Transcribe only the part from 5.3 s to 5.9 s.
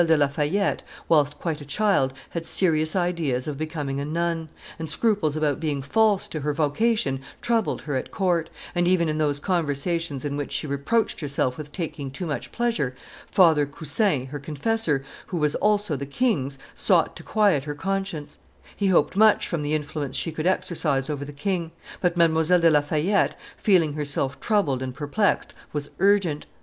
about being